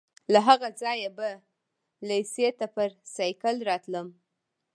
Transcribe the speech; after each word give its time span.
له 0.33 0.39
هغه 0.47 0.69
ځایه 0.81 1.09
به 1.17 1.29
لېسې 2.09 2.47
ته 2.59 2.65
پر 2.75 2.89
سایکل 3.15 3.55
راتلم. 3.69 4.07